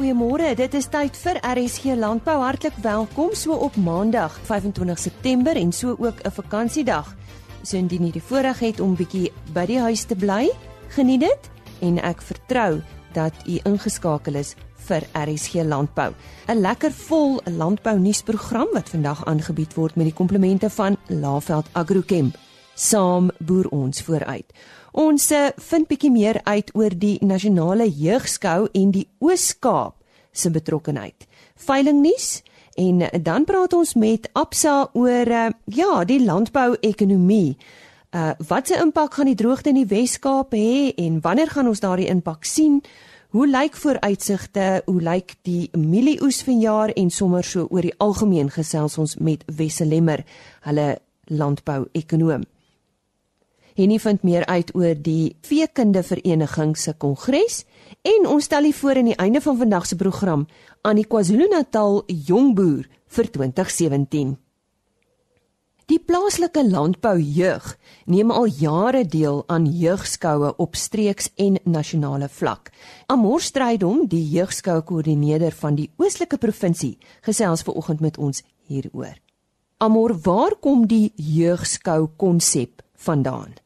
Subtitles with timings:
[0.00, 0.54] Goeiemôre.
[0.56, 2.38] Dit is tyd vir RSG Landbou.
[2.40, 7.14] Hartlik welkom so op Maandag, 25 September en so ook 'n vakansiedag.
[7.62, 10.48] So indien jy die voorreg het om bietjie by die huis te bly,
[10.88, 11.50] geniet dit
[11.80, 12.82] en ek vertrou
[13.12, 16.14] dat u ingeskakel is vir RSG Landbou.
[16.48, 22.32] 'n Lekker vol landbou nuusprogram wat vandag aangebied word met die komplemente van Laveld Agrochem.
[22.74, 24.52] Saam boer ons vooruit.
[24.92, 29.94] Ons eh, vind bietjie meer uit oor die nasionale jeugskou en die Oos-Kaap
[30.32, 31.26] se betrokkeheid.
[31.54, 32.42] Veilingnuus
[32.80, 37.56] en dan praat ons met Absa oor uh, ja, die landbou-ekonomie.
[38.10, 41.82] Uh wat se impak gaan die droogte in die Wes-Kaap hê en wanneer gaan ons
[41.82, 42.80] daardie impak sien?
[43.30, 44.82] Hoe lyk vooruitsigte?
[44.86, 50.24] Hoe lyk die mielieoes vanjaar en sommer so oor die algemeen gesels ons met Wesselemmer,
[50.66, 50.88] hulle
[51.30, 52.42] landbou-ekonoom.
[53.80, 57.62] Henny vind meer uit oor die Veekunde Vereniging se kongres
[58.04, 60.42] en ons stel u voor in die einde van vandag se program
[60.84, 62.84] aan die KwaZulu-Natal Jongboer
[63.16, 64.34] vir 2017.
[65.88, 67.70] Die plaaslike landboujeug
[68.06, 72.68] neem al jare deel aan jeugskoue op streeks en nasionale vlak.
[73.08, 79.16] Amor Strydom, die jeugskoue koördineerder van die Oostelike provinsie, gesels ver oggend met ons hieroor.
[79.80, 83.56] Amor, waar kom die jeugskou konsep vandaan?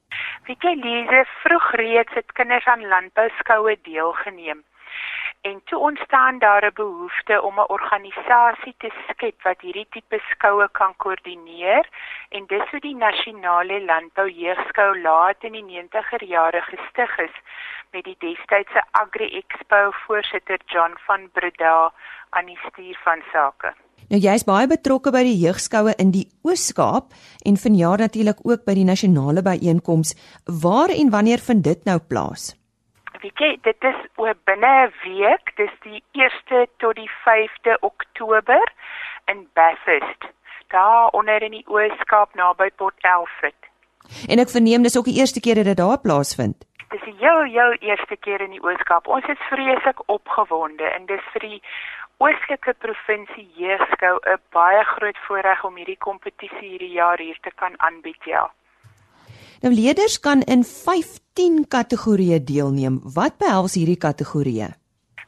[0.45, 4.59] Weet jy Lize, vroeg reeds het kinders aan landbouskoue deelgeneem.
[5.41, 10.69] En toe ontstaan daar 'n behoefte om 'n organisasie te skep wat hierdie tipe skoue
[10.73, 11.89] kan koördineer
[12.29, 17.37] en dis hoe die nasionale landbou jeugskou laat in die 90er jare gestig is
[17.93, 21.93] met die destydse Agri Expo voorsitter John van Breda
[22.31, 23.75] aan die stuur van sake.
[24.11, 27.15] Nou jy's baie betrokke by die jeugskoue in die Oos-Kaap
[27.49, 30.15] en vanjaar natuurlik ook by die nasionale byeenkoms.
[30.63, 32.53] Waar en wanneer vind dit nou plaas?
[33.23, 38.65] Weet jy, dit is oor binne 'n week, dis die 1ste tot die 5de Oktober
[39.33, 40.23] in Bathurst,
[40.69, 43.61] daar onder in die Oos-Kaap naby Port Elfrid.
[44.29, 46.67] En ek verneem dis ook die eerste keer dat dit daar plaasvind.
[46.91, 49.07] Dis die heel heel eerste keer in die Oos-Kaap.
[49.07, 51.63] Ons is vreeslik opgewonde en dis vir die
[52.23, 57.75] Oostelike provinsie jeugskou 'n baie groot voorreg om hierdie kompetisie hierdie jaar hier te kan
[57.77, 58.51] aanbied, ja.
[59.63, 63.01] Nou leerders kan in 15 kategorieë deelneem.
[63.15, 64.69] Wat behels hierdie kategorieë?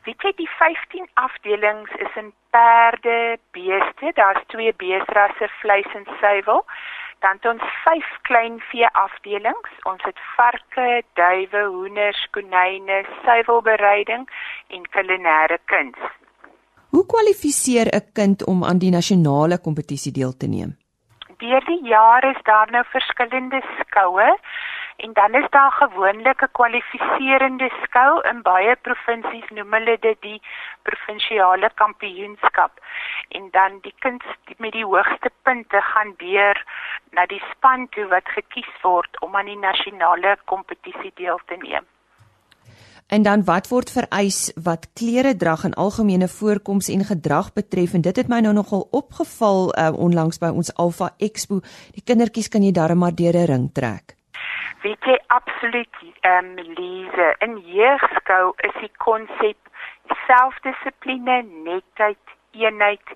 [0.06, 6.64] Weet jy die 15 afdelings is in perde, beeste, daar's twee beesrasse vleis en suiwel.
[7.24, 9.72] Dan het ons vyf klein vee afdelings.
[9.82, 14.28] Ons het varke, duwe, hoenders, konyne, suiwelbereiding
[14.68, 15.98] en kulinaire kuns.
[16.96, 20.70] Hoe kwalifiseer 'n kind om aan die nasionale kompetisie deel te neem?
[21.42, 24.28] Deur die jare is daar nou verskillende skoue
[25.04, 30.40] en dan is daar gewoonlik 'n kwalifiserende skou in baie provinsies noem hulle dit die
[30.88, 32.72] provinsiale kampioenskap
[33.28, 34.22] en dan die kind
[34.56, 36.56] met die hoogste punte gaan deur
[37.10, 41.84] na die span toe wat gekies word om aan die nasionale kompetisie deel te neem.
[43.08, 48.02] En dan wat word vereis wat klere drag en algemene voorkoms en gedrag betref en
[48.02, 51.60] dit het my nou nogal opgeval uh, onlangs by ons Alpha Expo.
[51.94, 54.16] Die kindertjies kan jy darm maar deur 'n ring trek.
[54.82, 59.58] Weet jy absoluut ehm um, Lise, in jeugskou is die konsep
[60.26, 63.06] selfdissipline, netheid, eenheid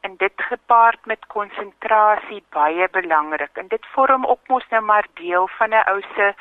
[0.00, 3.56] en dit gepaard met konsentrasie baie belangrik.
[3.60, 6.34] En dit vorm ook mos nou maar deel van 'n ou se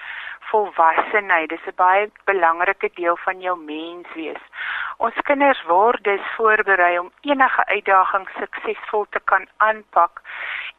[0.53, 1.49] volwassenheid.
[1.49, 4.43] Dis 'n baie belangrike deel van jou menswees.
[4.97, 10.21] Ons kinders word dus voorberei om enige uitdaging suksesvol te kan aanpak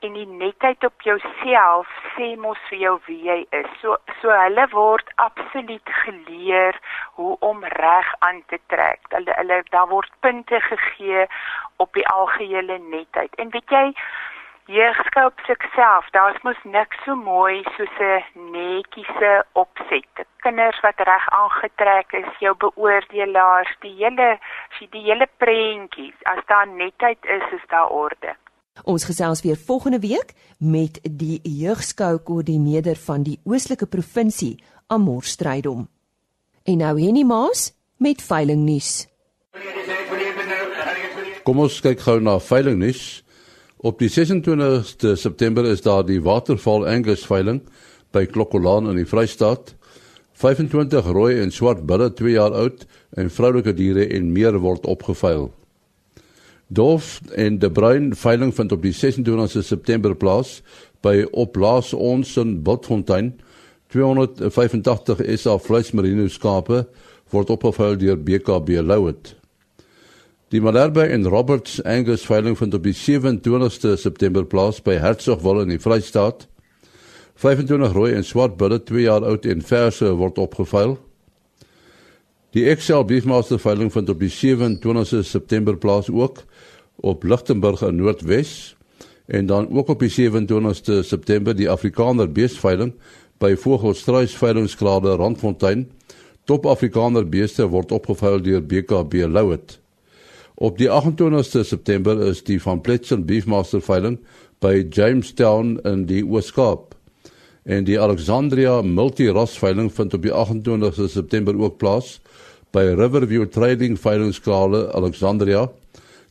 [0.04, 3.70] en die netheid op jouself sê mos vir jou wie jy is.
[3.80, 6.78] So so hulle word absoluut geleer
[7.18, 9.00] hoe om reg aan te trek.
[9.16, 11.26] Hulle hulle daar word punte gegee
[11.76, 13.34] op die algehele netheid.
[13.34, 13.86] En weet jy
[14.66, 20.26] Jeugskou op sigself, daar's mos niks so mooi soos 'n netjiese opset.
[20.36, 24.38] Kinders wat reg aangetrek is, jou beoordelaars, die hele
[24.90, 26.14] die hele prentjies.
[26.22, 28.36] As daar netheid is, is daar orde.
[28.82, 35.88] Ons gesels weer volgende week met die jeugskou koördineerder van die Oostelike provinsie, Amor Strydom.
[36.64, 39.08] En nou Henny Maas met veilingnuus.
[41.42, 43.23] Kom ons kyk gou na veilingnuus.
[43.84, 47.58] Op die 26ste September is daar die Waterval Angus veiling
[48.16, 49.74] by Klokkolaan in die Vrystaat.
[50.40, 52.86] 25 rooi en swart bulle 2 jaar oud
[53.20, 55.50] en vroulike diere en meer word opgeveil.
[56.72, 60.62] Dorf en De Bruin veiling vind op die 26ste September plaas
[61.04, 63.34] by Oplaas ons in Botfontein.
[63.92, 66.86] 285 SA vleismerino skape
[67.36, 69.36] word opgeveil deur BKB Louet.
[70.54, 75.72] Die Malherbe en Roberts Angus veiling vind op die 27ste September plaas by Hertsgwil in
[75.72, 76.44] die Vrystaat.
[77.42, 80.94] 25 rooi en swart bulle 2 jaar oud en verse word opgeveil.
[82.54, 86.44] Die Excel Beefmaster veiling vind op die 27ste September plaas ook
[87.02, 88.76] op Lichtenburg in Noordwes
[89.26, 92.94] en dan ook op die 27ste September die Afrikaner beesveiling
[93.42, 95.88] by Vogelstruis veilingskrale Randfontein.
[96.46, 99.82] Top Afrikaner beeste word opgeveil deur BKB Louet.
[100.54, 104.20] Op die 28ste September is die Van Pletsen Beefmaster veiling
[104.62, 106.94] by Jamestown in die Oos-Kaap
[107.64, 112.20] en die Alexandria Multi-Ras veiling vind op die 28ste September ook plaas
[112.70, 115.66] by Riverview Trading Veilingskale Alexandria.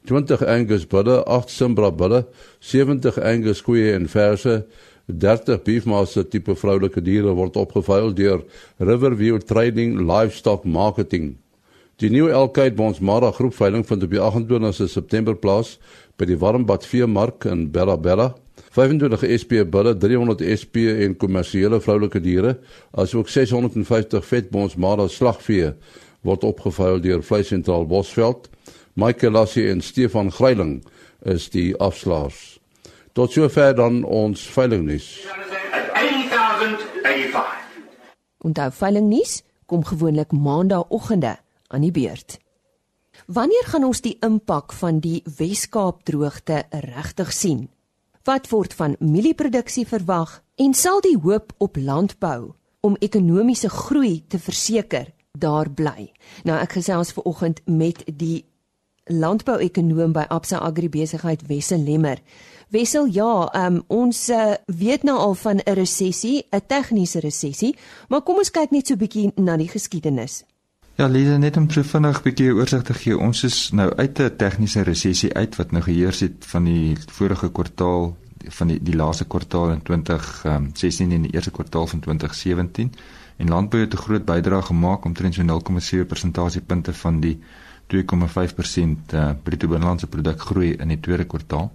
[0.08, 2.24] 20 Angus bulle, 8 Simbra bulle,
[2.60, 4.62] 70 Angus koeie en verse,
[5.08, 8.44] 30 beefmaster tipe vroulike diere word opgeveil deur
[8.80, 11.34] Riverview Trading Livestock Marketing.
[12.02, 15.76] Die nuwe Elkheid Bonsmara groep veiling vind op die 28ste September plaas
[16.18, 18.32] by die Warmbad Veemark in Bella Bella.
[18.74, 22.56] 25 SP bulle, 300 SP en kommersiële vroulike diere,
[22.98, 25.76] asook 650 vetbonsmara slagvee
[26.26, 28.50] word opgevuil deur Vleisentraal Bosveld.
[28.98, 30.80] Michael Lassie en Stefan Greiling
[31.30, 32.58] is die afslaers.
[33.14, 35.12] Tot sover dan ons veilingnuus.
[38.42, 41.38] Onthou veilingnuus kom gewoonlik maandagooggende
[41.74, 42.40] aan die beurt.
[43.28, 47.68] Wanneer gaan ons die impak van die Wes-Kaap droogte regtig sien?
[48.24, 54.40] Wat word van mielieproduksie verwag en sal die hoop op landbou om ekonomiese groei te
[54.40, 56.12] verseker daar bly?
[56.48, 58.46] Nou ek gesels ver oggend met die
[59.12, 62.22] landbouekonoom by Absa Agribesigheid Wessel Lemmer.
[62.72, 67.76] Wessel, ja, um, ons uh, weet nou al van 'n resessie, 'n tegniese resessie,
[68.10, 70.44] maar kom ons kyk net so 'n bietjie na die geskiedenis.
[70.94, 73.18] Ja, Lisa, net om so vinnig 'n bietjie oorsig te gee.
[73.18, 77.50] Ons is nou uit 'n tegniese resessie uit wat nou geheers het van die vorige
[77.52, 82.94] kwartaal van die die laaste kwartaal in 2016 um, en die eerste kwartaal van 2017
[83.38, 87.40] en landbou het 'n groot bydrae gemaak omtrent so 0,7 persentasiepunte van die
[87.88, 91.74] 2,5% uh, bruto binnelandse produk groei in die tweede kwartaal.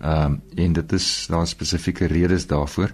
[0.00, 2.92] Ehm um, en dit is daar spesifieke redes daarvoor.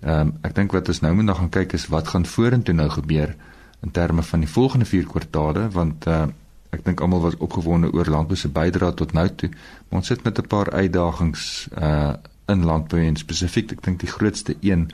[0.00, 2.74] Ehm um, ek dink wat ons nou moet nog gaan kyk is wat gaan vorentoe
[2.74, 3.36] nou gebeur
[3.82, 6.26] in terme van die volgende 4 kwartale want uh,
[6.70, 10.24] ek dink almal was opgewonde oor landbou se bydrae tot nou toe maar ons sit
[10.24, 12.12] met 'n paar uitdagings uh,
[12.46, 14.90] in landbou en spesifiek ek dink die grootste een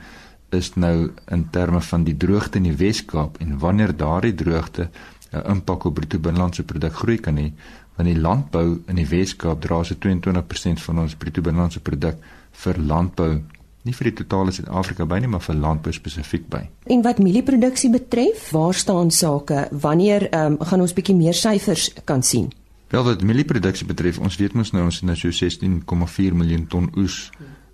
[0.49, 4.89] is nou in terme van die droogte in die Wes-Kaap en wanneer daardie droogte
[5.31, 7.51] 'n uh, impak op bruto binnelandse produk groei kan hê
[7.97, 12.17] want die landbou in die Wes-Kaap dra so 22% van ons bruto binnelandse produk
[12.51, 13.41] vir landbou
[13.83, 16.63] nie vir die totale Suid-Afrika by nie, maar vir landbou spesifiek by.
[16.91, 19.67] En wat mielieproduksie betref, waar staan sake?
[19.71, 22.51] Wanneer um, gaan ons bietjie meer syfers kan sien?
[22.91, 26.89] Wel wat mielieproduksie betref, ons weet mos nou ons het nou so 16,4 miljoen ton
[26.95, 27.29] oes,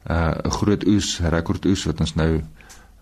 [0.10, 2.42] uh, 'n uh, groot oes, rekord oes wat ons nou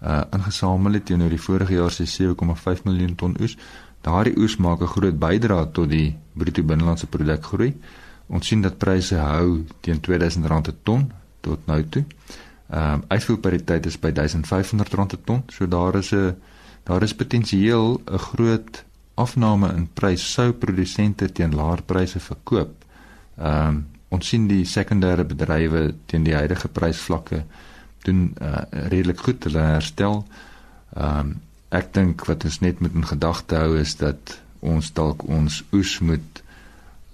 [0.02, 3.58] uh ingesamel het teenoor die vorige jaar se 7,5 miljoen ton oes.
[4.02, 7.74] Daardie oes maak 'n groot bydrae tot die bruto binnelandse produk groei.
[8.28, 11.12] Ons sien dat pryse hou teen R2000 per ton
[11.42, 12.04] tot nou toe.
[12.72, 15.44] Ehm um, uitvoerpariteit is by R1500 per ton.
[15.48, 16.36] So daar is 'n
[16.84, 22.72] daar is potensieel 'n groot afname in prys sou produsente teen laer pryse verkoop.
[23.38, 27.44] Ehm um, ons sien die sekondêre bedrywe teen die huidige prysvlakke
[28.04, 30.26] doen uh, redelik goed hulle herstel.
[30.96, 35.24] Ehm um, ek dink wat ons net moet in gedagte hou is dat ons dalk
[35.24, 36.31] ons oes moet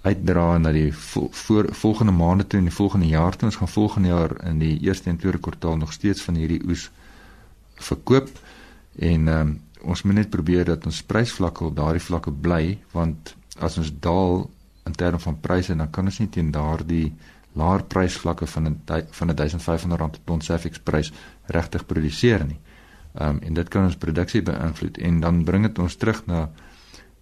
[0.08, 3.48] uitdra na die vo voor volgende maande toe en die volgende jaar toe.
[3.48, 6.88] Ons gaan volgende jaar in die eerste en tweede kwartaal nog steeds van hierdie oes
[7.88, 8.30] verkoop.
[8.98, 13.78] En um, ons moet net probeer dat ons prysvlakke op daardie vlakke bly want as
[13.78, 14.48] ons daal
[14.86, 17.12] in terme van pryse dan kan ons nie teen daardie
[17.58, 21.12] laer prysvlakke van 'n van 'n 1500 rand per ton Safex prys
[21.46, 22.58] regtig produseer nie.
[23.14, 24.98] Ehm um, en dit kan ons produksie beïnvloed.
[24.98, 26.50] En dan bring dit ons terug na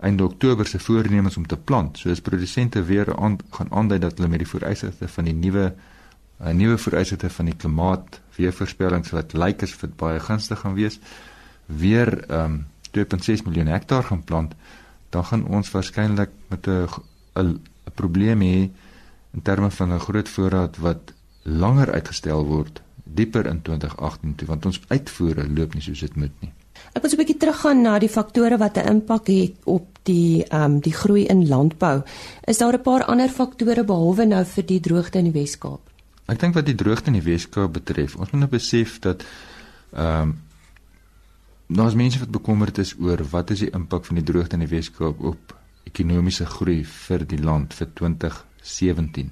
[0.01, 1.99] einde Oktober se voornemens om te plant.
[1.99, 5.75] So as produsente weer aan, gaan aandui dat hulle met die vooruitsigte van die nuwe
[6.41, 11.01] uh, nuwe vooruitsigte van die klimaat weervoorspellings wat lyk as vir baie gunstig gaan wees,
[11.67, 12.65] weer ehm um,
[12.97, 14.55] 2.6 miljoen hektaar gaan plant,
[15.13, 16.89] dan gaan ons waarskynlik met 'n
[17.37, 17.61] 'n
[17.95, 18.71] probleem hê
[19.35, 21.13] in terme van 'n groot voorraad wat
[21.43, 26.41] langer uitgestel word dieper in 2018 toe want ons uitvoere loop nie soos dit moet
[26.41, 26.53] nie.
[26.95, 30.45] Ek wil so 'n bietjie teruggaan na die faktore wat 'n impak het op die
[30.45, 32.03] ehm um, die groei in landbou.
[32.47, 35.81] Is daar 'n paar ander faktore behalwe nou vir die droogte in die Wes-Kaap?
[36.27, 39.25] Ek dink wat die droogte in die Wes-Kaap betref, ons moet nou besef dat
[39.93, 40.39] ehm um,
[41.69, 44.75] daar's mense wat bekommerd is oor wat is die impak van die droogte in die
[44.77, 49.31] Wes-Kaap op ekonomiese groei vir die land vir 2017.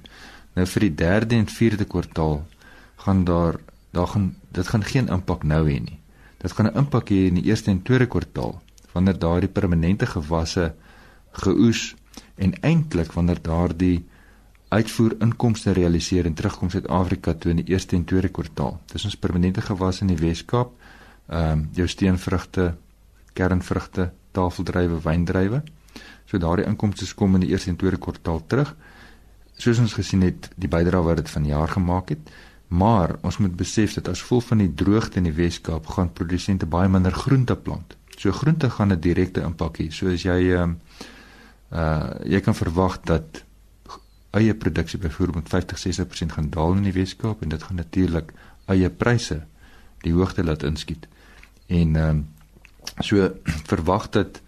[0.55, 2.45] Nou vir die derde en vierde kwartaal
[3.05, 3.59] gaan daar
[3.91, 5.99] daar gaan dit gaan geen impak nou hê nie.
[6.45, 8.61] Dit gaan 'n impak hê in die eerste en tweede kwartaal
[8.93, 10.75] wanneer daardie permanente gewasse
[11.31, 11.95] geoes
[12.35, 14.05] en eintlik wanneer daardie
[14.69, 18.79] uitvoer inkomste realiseer en terugkom Suid-Afrika toe in die eerste en tweede kwartaal.
[18.93, 20.71] Dis ons permanente gewasse in die Wes-Kaap.
[21.27, 22.75] Ehm um, jou steenvrugte,
[23.33, 25.63] kernvrugte, tafeldrywe, wyndrywe.
[26.25, 28.75] So daardie inkomste kom in die eerste en tweede kwartaal terug.
[29.57, 32.31] Soos ons gesien het, die bydrae wat dit vanjaar gemaak het.
[32.67, 36.65] Maar ons moet besef dat as gevolg van die droogte in die Wes-Kaap gaan produsente
[36.65, 37.97] baie minder groente plant.
[38.17, 39.91] So groente gaan 'n direkte impak hê.
[39.91, 40.79] So as jy ehm um,
[41.71, 43.43] uh jy kan verwag dat
[44.31, 48.33] eie produksie byvoorbeeld 50-60% gaan daal in die Wes-Kaap en dit gaan natuurlik
[48.65, 49.43] eie pryse
[50.01, 51.07] die hoogte laat inskiet.
[51.67, 52.27] En ehm um,
[52.99, 53.31] so
[53.71, 54.41] verwag dit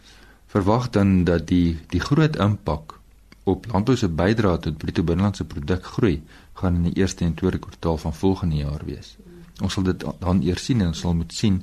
[0.48, 3.00] verwag dan dat die die groot impak
[3.44, 6.22] op landbou se bydrae tot bruto binnelandse produk groei
[6.58, 9.16] gaan in die eerste en tweede kwartaal van volgende jaar wees.
[9.62, 11.62] Ons sal dit dan eers sien en ons sal moet sien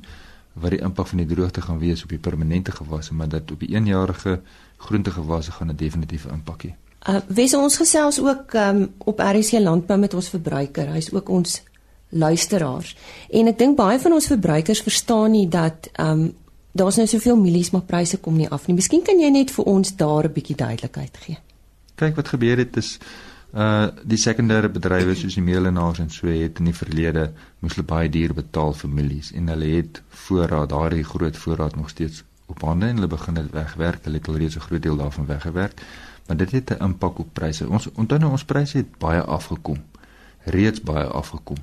[0.55, 3.61] wat die impak van die droogte gaan wees op die permanente gewasse, maar dat op
[3.61, 4.41] die eenjarige
[4.77, 6.73] groentegewasse gaan 'n definitiewe impak hê.
[7.09, 10.93] Uh wes ons gesels ook um, op RC landbou met ons verbruiker.
[10.93, 11.63] Hy's ook ons
[12.09, 12.97] luisteraars.
[13.31, 16.33] En ek dink baie van ons verbruikers verstaan nie dat um
[16.75, 18.75] daar's nou soveel mielies maar pryse kom nie af nie.
[18.75, 21.39] Miskien kan jy net vir ons daar 'n bietjie duidelikheid gee.
[21.95, 22.99] Kyk wat gebeur het is
[23.55, 27.87] uh die sekondêre bedrywe soos die meelenaars en so het in die verlede moes hulle
[27.87, 32.63] baie duur betaal vir mielies en hulle het voorraad daardie groot voorraad nog steeds op
[32.63, 34.05] hande en hulle begin dit wegwerk.
[34.05, 35.83] Hulle het alreeds 'n groot deel daarvan weggewerk.
[36.27, 37.69] Maar dit het 'n impak op pryse.
[37.69, 39.83] Ons onthou nou ons pryse het baie afgekom.
[40.45, 41.57] Reeds baie afgekom.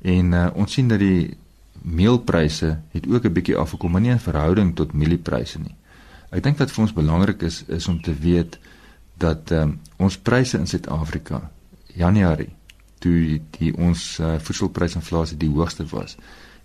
[0.00, 1.36] En uh, ons sien dat die
[1.82, 5.74] meelpryse het ook 'n bietjie afgekom, maar nie in verhouding tot mieliepryse nie.
[6.30, 8.58] Ek dink wat vir ons belangrik is is om te weet
[9.18, 11.50] dat um, ons pryse in Suid-Afrika
[11.94, 12.52] Januarie
[12.98, 16.16] toe die, die ons uh, voedselprysinflasie die hoogste was,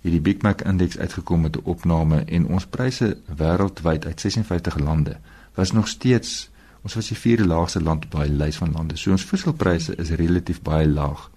[0.01, 4.79] het die Big Mac indeks uitgekom met 'n opname en ons pryse wêreldwyd uit 56
[4.79, 5.17] lande
[5.55, 6.49] was nog steeds
[6.81, 8.97] ons was die vierde laagste land op daai lys van lande.
[8.97, 11.29] So ons voedselpryse is relatief baie laag.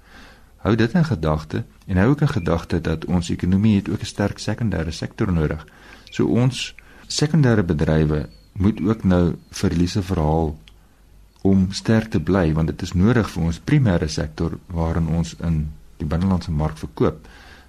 [0.64, 4.12] Hou dit in gedagte en hou ook in gedagte dat ons ekonomie het ook 'n
[4.14, 5.66] sterk sekondêre sektor nodig.
[6.10, 6.74] So ons
[7.06, 10.56] sekondêre bedrywe moet ook nou verliese verhaal
[11.44, 15.58] om sterk te bly want dit is nodig vir ons primêre sektor waarin ons in
[16.00, 17.26] die binnelandse mark verkoop.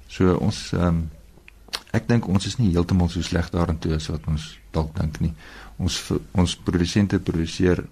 [0.07, 1.09] So ons um,
[1.95, 5.19] ek dink ons is nie heeltemal so sleg daarin toe as wat ons dalk dink
[5.23, 5.33] nie.
[5.75, 5.99] Ons
[6.39, 7.83] ons produsente produseer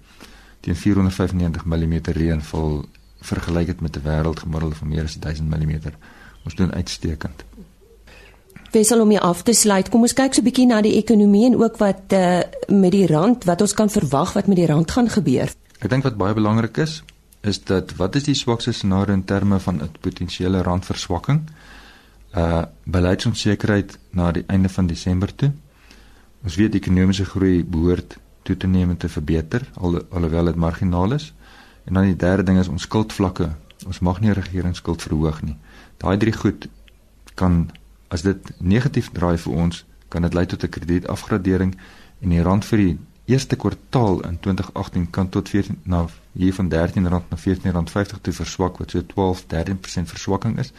[0.63, 2.85] teen 495 mm reënval
[3.23, 5.91] vergelyk dit met 'n wêreldgemiddelde van meer as 1000 mm.
[6.45, 7.43] Ons doen uitstekend.
[8.71, 11.45] Wesal om hier af te sluit, kom ons kyk so 'n bietjie na die ekonomie
[11.45, 14.91] en ook wat uh, met die rand, wat ons kan verwag wat met die rand
[14.91, 15.51] gaan gebeur.
[15.83, 17.01] Ek dink wat baie belangrik is,
[17.43, 21.41] is dat wat is die swakste scenario in terme van 'n potensiële randverswakking?
[22.31, 25.51] Uh beleidsonsekerheid na die einde van Desember toe.
[26.43, 30.55] Ons weet die ekonomiese groei behoort toe te neem en te verbeter al alhoewel dit
[30.55, 31.33] marginaal is.
[31.83, 33.51] En dan die derde ding is ons skuldvlakke.
[33.85, 35.57] Ons mag nie regeringsskuld verhoog nie.
[35.97, 36.67] Daai drie goed
[37.35, 37.71] kan
[38.07, 41.75] as dit negatief draai vir ons, kan dit lei tot 'n kredietafgradering
[42.21, 46.69] en die rand vir die eerste kwartaal in 2018 kan tot 14 na hier van
[46.69, 50.71] 13 rand na 14 rand 50 toe verswak wat so 12 13% verswakking is.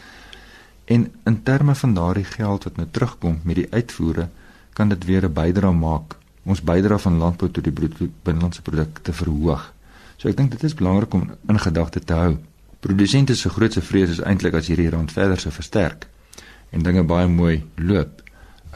[0.84, 4.28] En in terme van daardie geld wat nou terugkom met die uitvoere,
[4.72, 6.16] kan dit weer 'n bydrae maak.
[6.42, 9.72] Ons bydrae van landbou tot die binnelandse produk te verhoog.
[10.16, 12.36] So ek dink dit is belangrik om in gedagte te hou.
[12.80, 16.06] Produsente se grootste vrees is eintlik as hierdie rand verder se versterk
[16.70, 18.22] en dinge baie mooi loop.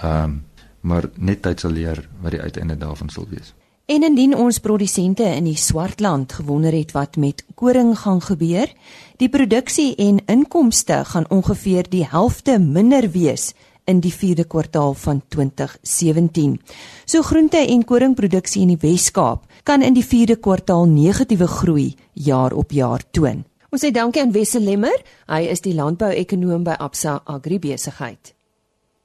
[0.02, 0.42] Ehm um,
[0.80, 3.54] maar net tyd sal leer wat die uiteinde daarvan sal wees.
[3.88, 8.68] En indien ons produsente in die Swartland gewonder het wat met koring gaan gebeur,
[9.16, 13.54] die produksie en inkomste gaan ongeveer die helfte minder wees
[13.88, 16.58] in die 4de kwartaal van 2017.
[17.04, 22.52] So groente en koringproduksie in die Wes-Kaap kan in die 4de kwartaal negatiewe groei jaar
[22.52, 23.46] op jaar toon.
[23.72, 25.00] Ons sê dankie aan Wessel Lemmer.
[25.32, 28.34] Hy is die landbou-ekonoom by Absa Agribesigheid.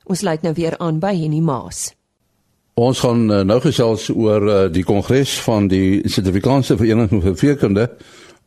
[0.03, 1.93] Ons sluit nou weer aan by Henny Maas.
[2.73, 7.83] Ons gaan uh, nou gesels oor uh, die kongres van die Suid-Afrikaanse Vereniging vir Veekunde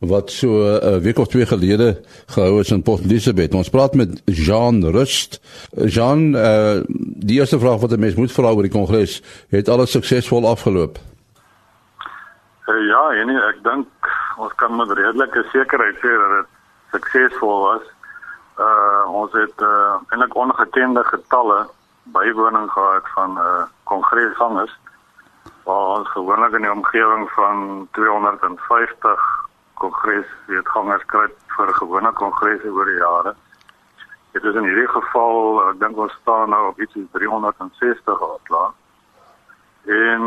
[0.03, 2.03] wat so 'n uh, week of twee gelede
[2.35, 3.53] gehou is in Port Elizabeth.
[3.53, 5.39] Ons praat met Jean Rust.
[5.71, 6.83] Jean, uh,
[7.23, 10.99] die eerste vraag wat 'n mens moet vra oor die kongres, het alles suksesvol afgeloop?
[12.67, 13.87] Uh, ja, en ek dink
[14.37, 16.47] ons kan met redelike sekerheid sê dat dit
[16.91, 17.85] suksesvol was.
[18.59, 21.67] Uh ons het uh, eintlik ongekende getalle
[22.13, 24.73] bywoning gehad van uh kongresgangers
[25.63, 32.71] waar ons gewoonlik in die omgewing van 250 kongres weet gangers kry vir gewone kongresse
[32.71, 33.33] oor die jare.
[34.31, 38.75] Dit is in hierdie geval, ek dink ons staan nou op iets soos 360 klaar.
[39.87, 40.23] En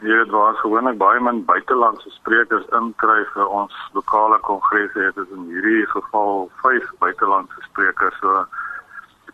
[0.00, 5.08] hier het was gewoonlik baie min buitelandse sprekers inkry vir ons lokale kongresse.
[5.08, 8.18] Dit is in hierdie geval 5 buitelandse sprekers.
[8.22, 8.44] So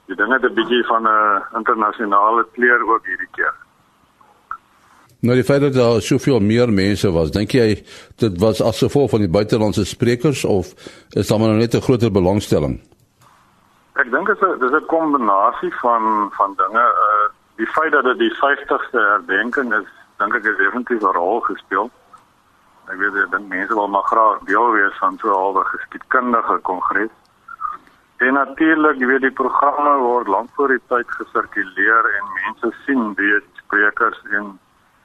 [0.09, 3.55] die ding het 'n bietjie van 'n internasionale kleur ook hierdie keer.
[5.21, 7.85] Nou die feit dat daar soveel meer mense was, dink jy
[8.17, 10.67] dit was as gevolg van die buitelandse sprekers of
[11.11, 12.81] is daar maar net 'n groter belangstelling?
[13.95, 16.85] Ek dink dit is 'n kombinasie van van dinge.
[17.07, 21.41] Uh die feit dat dit die 50ste herdenking is, dink ek het definitief 'n rol
[21.41, 21.91] gespeel.
[22.87, 27.11] Ek weet dit mense wil maar graag deel wees van so 'n halwe geskiedkundige kongres.
[28.19, 33.13] En natuurlik, jy weet die programme word lank voor die tyd gesirkuleer en mense sien
[33.19, 34.57] die sprekers en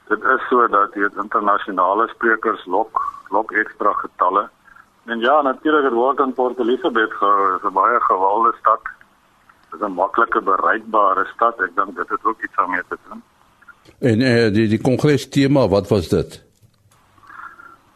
[0.10, 3.02] dit is so dat jy internasionale sprekers lok
[3.34, 4.48] lok ekstra getalle.
[5.06, 8.82] En ja, natuurlik het word in Port Elizabeth gehou, 'n baie gewilde stad
[9.74, 11.62] is 'n maklike bereikbare stad.
[11.62, 13.22] Ek dink dit het ook iets daarmee te doen.
[14.00, 16.44] En eh die die kongres tema, wat was dit?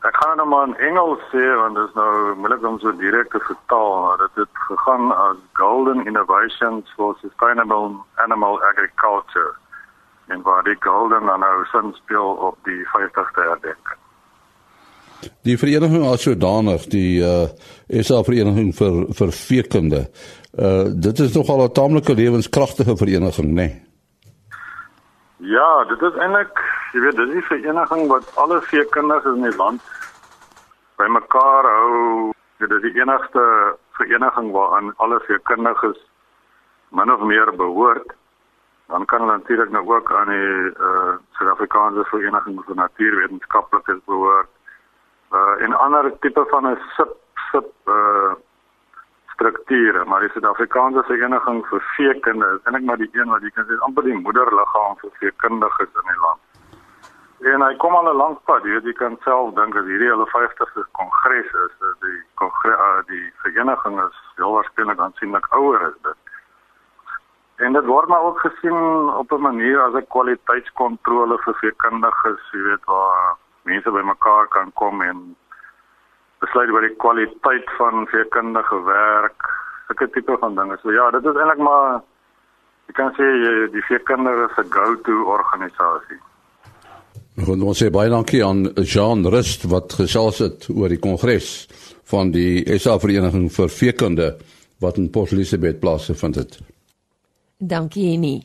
[0.07, 3.31] Ek gaan nou maar in Engels sê want dit is nou moeilik om so direk
[3.33, 9.55] te vertaal, maar dit het gegaan as Golden Innovations for Sustainable Animal Agriculture.
[10.27, 13.99] En waar die golden dan nou sin speel op die 50ste herdenking.
[15.43, 17.49] Die vereniging as sodanig, die uh
[18.03, 20.05] SA vereniging vir vir veekunde.
[20.55, 23.53] Uh dit is nogal 'n taamlike lewenskragtige vereniging, né?
[23.53, 23.83] Nee?
[25.37, 29.81] Ja, dit is eintlik, jy weet, dis 'n vereniging wat alle veekundiges in die land
[30.97, 32.31] bymekaar hou.
[32.57, 33.43] Dit is die enigste
[33.97, 35.99] vereniging waaraan alle veekundiges
[36.89, 38.15] min of meer behoort.
[38.87, 44.49] Dan kan hulle natuurlik nou ook aan die uh Suid-Afrikaanse Vereniging vir Natuurwetenskaplikes behoort
[45.31, 47.15] uh en ander tipe van 'n sub
[47.51, 48.33] sub uh
[49.33, 53.67] strukture, maar die Suid-Afrikaanse Vereniging vir Veekunde is eintlik maar die een wat jy kan
[53.69, 56.46] sê amper die moederliggaam vir veekundiges in die land.
[57.45, 60.09] En hy kom al 'n lank pad, jy weet jy kan self dink as hierdie
[60.09, 65.83] hulle 50ste kongres is, dat die kongres uh, die vereniging is heel waarskynlik aansienlik ouer
[65.85, 66.17] as dit.
[67.57, 72.61] En dit word maar ook gesien op 'n manier as 'n kwaliteitskontrole vir veekundiges, jy
[72.61, 75.35] weet waar mense bymekaar kan kom en
[76.39, 79.41] besluit oor die kwaliteit van veekundige werk,
[79.87, 80.77] sulke tipe van dinge.
[80.81, 82.01] So ja, dit is eintlik maar
[82.87, 83.27] jy kan sê
[83.71, 86.19] die veekundige se go-to organisasie.
[87.37, 91.67] En ons sê baie dankie aan Jean Rust wat gesels het oor die kongres
[92.09, 94.29] van die SA Vereniging vir Veekunde
[94.81, 96.57] wat in Port Elizabeth plaasgevind het.
[97.57, 98.41] Dankie Annie.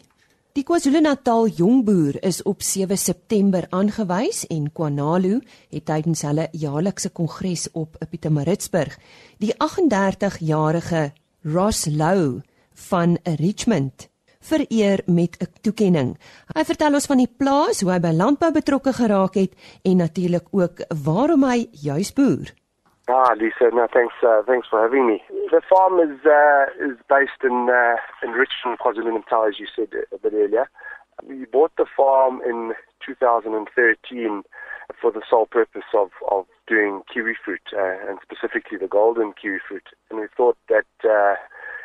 [0.53, 5.39] Die KwaZulu-Natal jongboer is op 7 September aangewys en Kwanalu
[5.73, 8.99] het tydens hulle jaarlikse kongres op Pietermaritzburg
[9.41, 11.13] die 38-jarige
[11.49, 12.43] Ross Lou
[12.91, 14.12] van Richmond
[14.43, 16.19] vereer met 'n toekenning.
[16.57, 19.53] Hy vertel ons van die plaas hoe hy by landbou betrokke geraak het
[19.85, 22.53] en natuurlik ook waarom hy juis boer.
[23.09, 25.23] Ah, Lisa, no, thanks, uh, thanks for having me.
[25.51, 30.19] The farm is uh, is based in uh, in Richmond, KwaZulu-Natal, as you said a
[30.19, 30.71] bit earlier.
[31.27, 32.75] We bought the farm in
[33.05, 34.45] 2013
[35.01, 39.59] for the sole purpose of of doing kiwi fruit, uh, and specifically the golden kiwi
[39.67, 39.89] fruit.
[40.09, 41.35] And we thought that uh,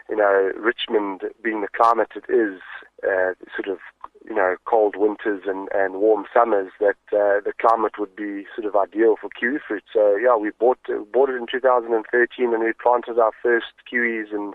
[0.09, 2.59] you know Richmond, being the climate it is,
[3.03, 3.79] uh, sort of
[4.27, 8.67] you know, cold winters and, and warm summers, that uh, the climate would be sort
[8.67, 9.83] of ideal for kiwi fruit.
[9.93, 14.31] So yeah, we bought uh, bought it in 2013 and we planted our first kiwis
[14.33, 14.53] in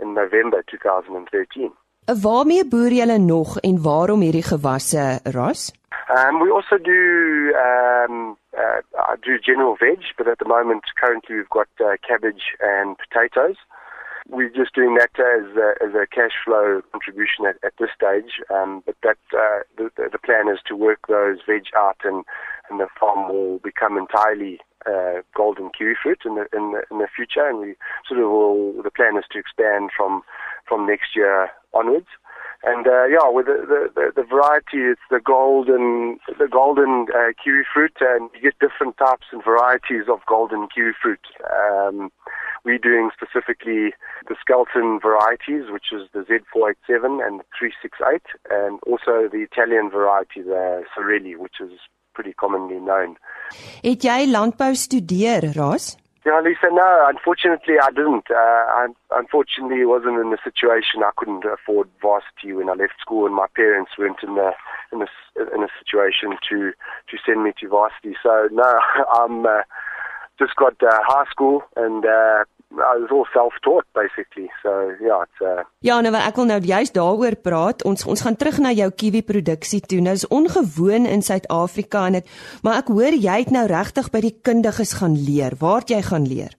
[0.00, 1.72] in November 2013.
[2.22, 5.72] Waarmee boer julle nog en waarom hierdie gewasse ras?
[6.16, 7.00] Um, we also do
[7.66, 12.96] um, uh, do general veg, but at the moment currently we've got uh, cabbage and
[12.98, 13.56] potatoes.
[14.28, 18.40] We're just doing that as a, as a cash flow contribution at, at this stage,
[18.52, 22.24] um, but that uh, the, the plan is to work those veg out, and,
[22.70, 26.98] and the farm will become entirely uh, golden kiwi fruit in the, in the in
[26.98, 27.46] the future.
[27.46, 27.74] And we
[28.08, 28.82] sort of will.
[28.82, 30.22] The plan is to expand from
[30.66, 32.08] from next year onwards.
[32.64, 37.64] And uh, yeah, with the, the, the variety, it's the golden the golden uh, kiwi
[37.72, 41.20] fruit, and you get different types and varieties of golden kiwi fruit.
[41.44, 42.10] Um,
[42.64, 43.92] we're doing specifically
[44.28, 50.40] the skeleton varieties, which is the Z487 and the 368, and also the Italian variety,
[50.40, 51.72] the Sorelli, which is
[52.14, 53.18] pretty commonly known.
[53.82, 55.92] Het jy landbou studeer, Ras?
[56.24, 58.30] Yeah, Lisa, no, unfortunately I didn't.
[58.30, 63.26] Uh, I unfortunately wasn't in a situation I couldn't afford varsity when I left school
[63.26, 64.52] and my parents weren't in the
[64.90, 65.06] in a,
[65.54, 66.72] in a a situation to
[67.10, 68.16] to send me to varsity.
[68.22, 68.64] So no,
[69.20, 69.62] I'm uh,
[70.38, 72.44] just got uh, high school and uh,
[72.78, 74.50] I was all self-taught basically.
[74.62, 77.84] So yeah, it's uh Ja, nou ek wil nou juist daaroor praat.
[77.84, 80.00] Ons ons gaan terug na jou kiwi produksie toe.
[80.04, 82.30] Nou is ongewoon in Suid-Afrika en ek
[82.66, 85.58] maar ek hoor jy het nou regtig by die kundiges gaan leer.
[85.60, 86.54] Waar het jy gaan leer?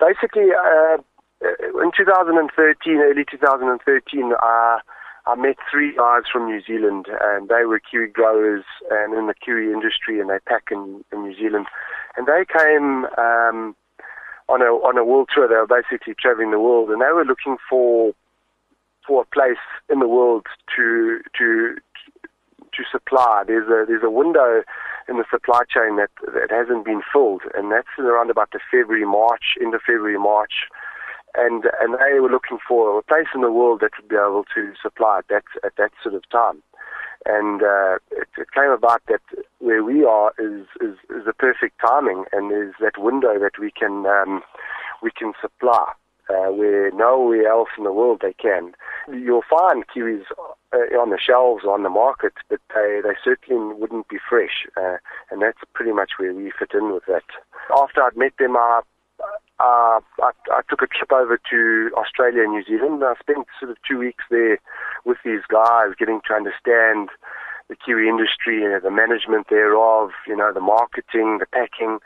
[0.00, 0.98] Basically uh
[1.42, 4.78] in 2013, early 2013, uh
[5.24, 9.34] I met three guys from New Zealand, and they were kiwi growers and in the
[9.34, 11.66] kiwi industry, and they pack in, in New Zealand.
[12.16, 13.76] And they came um,
[14.52, 15.48] on a on a world tour.
[15.48, 18.12] They were basically traveling the world, and they were looking for
[19.06, 21.76] for a place in the world to to
[22.22, 23.44] to supply.
[23.46, 24.62] There's a there's a window
[25.08, 29.06] in the supply chain that that hasn't been filled, and that's around about the February
[29.06, 30.68] March, end of February March
[31.34, 34.44] and and they were looking for a place in the world that would be able
[34.54, 36.62] to supply at that at that sort of time.
[37.26, 39.20] And uh, it, it came about that
[39.58, 43.70] where we are is, is is the perfect timing, and there's that window that we
[43.70, 44.42] can um,
[45.02, 45.92] we can supply
[46.28, 48.72] uh, where nowhere else in the world they can.
[49.08, 50.24] You'll find kiwis
[50.72, 54.96] uh, on the shelves on the market, but they they certainly wouldn't be fresh, uh,
[55.30, 57.24] and that's pretty much where we fit in with that.
[57.76, 58.80] After I'd met them, I
[59.60, 63.02] uh, I, I took a trip over to Australia and New Zealand.
[63.04, 64.58] I spent sort of two weeks there
[65.04, 67.10] with these guys, getting to understand
[67.68, 72.00] the kiwi industry, you know, the management thereof, you know, the marketing, the packing,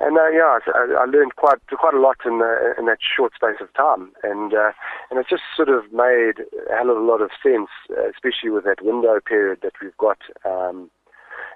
[0.00, 2.40] and uh, yeah, I, I learned quite quite a lot in
[2.78, 4.72] in that short space of time, and uh,
[5.10, 7.68] and it just sort of made a hell of a lot of sense,
[8.08, 10.90] especially with that window period that we've got, um,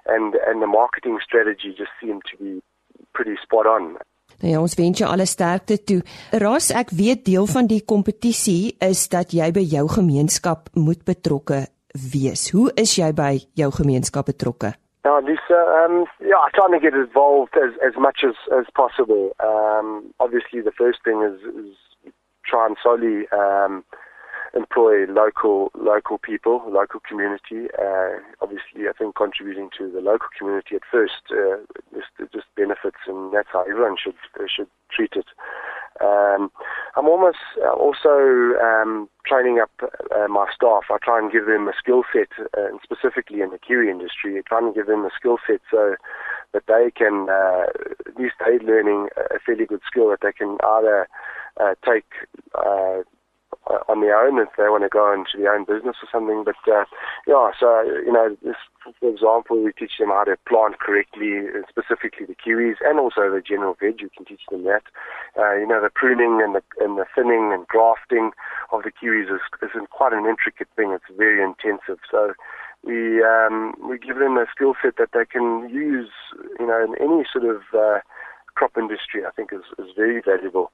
[0.05, 2.61] and and the marketing strategy just seemed to be
[3.13, 3.97] pretty spot on.
[4.41, 6.01] Nou ja, ons wens jou alle sterkte toe.
[6.43, 11.65] Ras, ek weet deel van die kompetisie is dat jy by jou gemeenskap moet betrokke
[12.13, 12.49] wees.
[12.51, 14.75] Hoe is jy by jou gemeenskap betrokke?
[15.05, 19.31] Ja, dis um yeah, I try to get involved as as much as as possible.
[19.39, 21.77] Um obviously the first thing is is
[22.49, 23.83] try and solely um
[24.55, 27.67] employ local local people, local community.
[27.77, 31.57] Uh, obviously, I think contributing to the local community at first uh,
[31.93, 34.15] just, just benefits, and that's how everyone should
[34.47, 35.25] should treat it.
[36.01, 36.51] Um,
[36.97, 40.83] I'm almost also um, training up uh, my staff.
[40.89, 44.37] I try and give them a skill set, uh, and specifically in the kiwi industry,
[44.37, 45.95] I try and give them a skill set so
[46.53, 47.65] that they can, uh,
[48.07, 51.07] at least learning a fairly good skill that they can either
[51.59, 52.11] uh, take
[53.89, 56.43] on their own if they want to go into their own business or something.
[56.43, 56.85] But uh,
[57.27, 58.55] yeah, so you know, this,
[58.99, 63.29] for example, we teach them how to plant correctly, uh, specifically the kiwis, and also
[63.29, 64.01] the general veg.
[64.01, 64.83] You can teach them that.
[65.37, 68.31] Uh, you know, the pruning and the and the thinning and grafting
[68.71, 70.91] of the kiwis is, is quite an intricate thing.
[70.91, 71.99] It's very intensive.
[72.09, 72.33] So
[72.83, 76.11] we um, we give them a skill set that they can use,
[76.59, 77.99] you know, in any sort of uh,
[78.53, 79.25] crop industry.
[79.25, 80.71] I think is is very valuable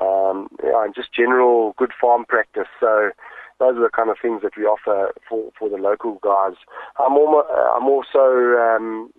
[0.00, 2.68] um, and just general good farm practice.
[2.80, 3.10] So
[3.58, 6.54] those are the kind of things that we offer for, for the local guys.
[6.98, 9.10] I'm, almost, I'm also um,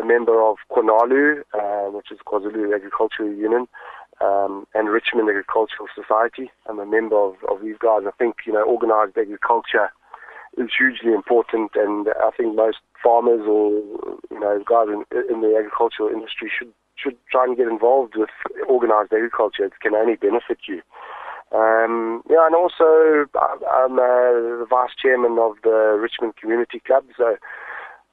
[0.00, 3.66] a member of KwaNalu, uh, which is KwaZulu Agricultural Union,
[4.20, 6.50] um, and Richmond Agricultural Society.
[6.66, 8.02] I'm a member of, of these guys.
[8.06, 9.90] I think, you know, organized agriculture
[10.58, 13.70] is hugely important, and I think most farmers or,
[14.30, 18.30] you know, guys in, in the agricultural industry should should try and get involved with
[18.68, 19.64] organized agriculture.
[19.64, 20.82] It can only benefit you.
[21.52, 27.36] Um, yeah, and also I'm uh, the vice chairman of the Richmond Community Club, so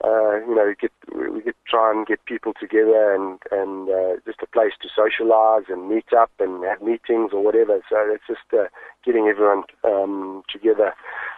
[0.03, 4.15] uh, you know we get we get try and get people together and and uh,
[4.25, 7.79] just a place to socialise and meet up and have meetings or whatever.
[7.87, 8.69] So it's just uh,
[9.05, 10.93] getting everyone um, together.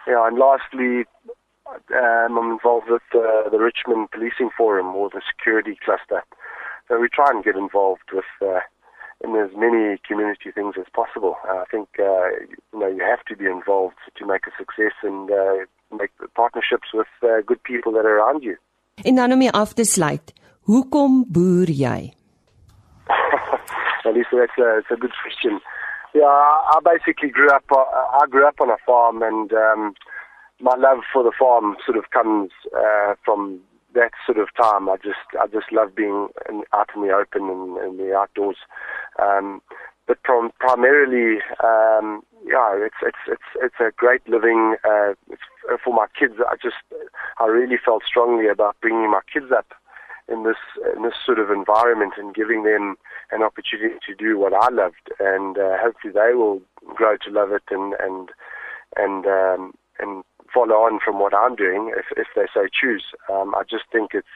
[0.06, 1.04] Yeah, and lastly,
[1.68, 6.24] um, I'm involved with uh, the Richmond Policing Forum or the Security Cluster.
[6.90, 8.58] So we try and get involved with uh,
[9.22, 11.36] in as many community things as possible.
[11.48, 12.26] Uh, I think uh,
[12.72, 15.54] you know you have to be involved to make a success and uh,
[15.96, 18.56] make partnerships with uh, good people that are around you.
[19.04, 22.12] En dan om af te sluit, hoekom boer jy?
[24.08, 25.60] At least that's a, that's a good question.
[26.12, 26.26] Yeah,
[26.74, 27.70] I basically grew up.
[27.70, 27.86] Uh,
[28.20, 29.94] I grew up on a farm, and um,
[30.58, 33.60] my love for the farm sort of comes uh, from
[33.94, 37.48] that sort of time, I just I just love being in, out in the open
[37.50, 38.56] and in the outdoors.
[39.18, 39.62] Um,
[40.06, 45.14] but prom- primarily, um, yeah, it's it's it's it's a great living uh,
[45.84, 46.34] for my kids.
[46.40, 46.82] I just
[47.38, 49.72] I really felt strongly about bringing my kids up
[50.28, 50.56] in this
[50.96, 52.96] in this sort of environment and giving them
[53.30, 56.62] an opportunity to do what I loved, and uh, hopefully they will
[56.94, 58.30] grow to love it and and
[58.96, 63.04] and um, and follow on from what I'm doing if, if they so choose.
[63.32, 64.34] Um, I just think it's,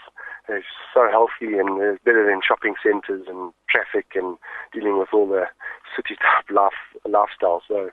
[0.49, 4.37] it's so healthy and it's better than shopping centres and traffic and
[4.73, 5.47] dealing with all the
[5.97, 6.73] city type life,
[7.09, 7.63] lifestyle.
[7.67, 7.91] So,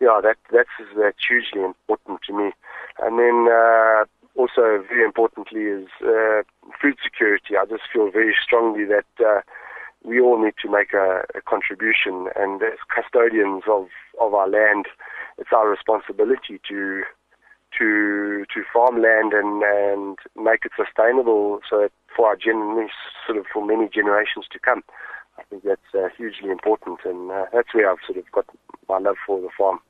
[0.00, 2.52] yeah, that that's that's hugely important to me.
[3.00, 6.42] And then uh, also very importantly is uh,
[6.80, 7.56] food security.
[7.56, 9.40] I just feel very strongly that uh,
[10.02, 14.86] we all need to make a, a contribution, and as custodians of of our land,
[15.40, 17.02] it's our responsibility to
[17.78, 22.88] to to farm land and and make it sustainable so that for our gen
[23.26, 24.82] sort of for many generations to come.
[25.38, 28.46] I think that's uh, hugely important, and uh, that's where I've sort of got
[28.88, 29.80] my love for the farm.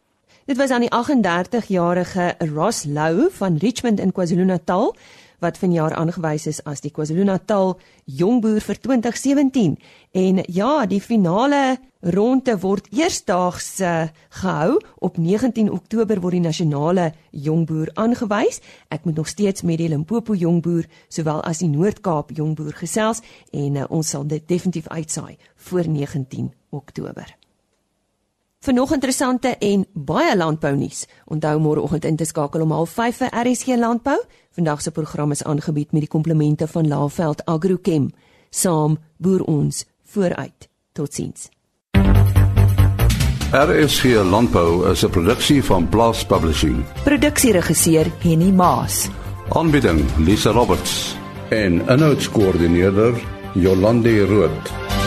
[0.47, 4.95] Dit was aan die 38-jarige Ross Lou van Richmond in KwaZulu-Natal
[5.41, 7.75] wat vanjaar aangewys is as die KwaZulu-Natal
[8.05, 9.79] Jongboer vir 2017.
[10.13, 14.07] En ja, die finale ronde word eersdaags uh,
[14.41, 18.61] gehou op 19 Oktober word die nasionale Jongboer aangewys.
[18.89, 23.77] Ek moet nog steeds met die Limpopo Jongboer sowel as die Noord-Kaap Jongboer gesels en
[23.77, 25.37] uh, ons sal dit definitief uitsaai
[25.69, 27.40] voor 19 Oktober.
[28.61, 31.07] Vir nog interessante en baie landbou nuus.
[31.33, 34.19] Onthou môreoggend in te skakel om 05:30 vir RSG Landbou.
[34.51, 38.11] Vandag se program is aangebied met die komplemente van Laveld Agrochem.
[38.51, 40.69] Saam boer ons vooruit.
[40.93, 41.49] Totsiens.
[43.53, 46.85] RSG Landbou is 'n produksie van Blast Publishing.
[47.05, 49.09] Produksieregisseur Henny Maas.
[49.49, 51.17] Aanbieding Lisa Roberts
[51.49, 53.15] en 'n notas koördineerder
[53.55, 55.00] Jolande Rooi.